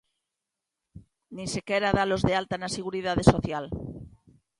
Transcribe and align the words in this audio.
Nin 1.35 1.47
sequera 1.55 1.95
dalos 1.97 2.21
de 2.27 2.33
alta 2.41 2.55
na 2.59 2.73
Seguridade 2.77 3.23
Social. 3.33 3.65